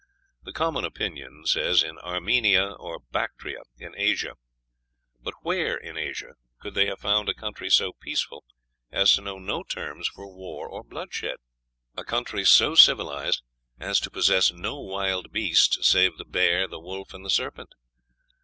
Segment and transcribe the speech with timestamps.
[0.41, 4.33] The common opinion says, in Armenia or Bactria, in Asia.
[5.21, 8.43] But where in Asia could they have found a country so peaceful
[8.91, 11.37] as to know no terms for war or bloodshed
[11.95, 13.43] a country so civilized
[13.79, 17.75] as to possess no wild beasts save the bear, wolf, and serpent?